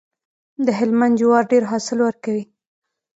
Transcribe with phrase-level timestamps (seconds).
[0.65, 2.43] د هلمند جوار ډیر حاصل ورکوي.